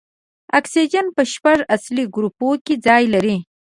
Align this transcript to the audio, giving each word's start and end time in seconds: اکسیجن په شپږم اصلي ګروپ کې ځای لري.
اکسیجن 0.59 1.05
په 1.15 1.21
شپږم 1.31 1.65
اصلي 1.75 2.03
ګروپ 2.15 2.37
کې 2.65 2.75
ځای 2.85 3.03
لري. 3.13 3.37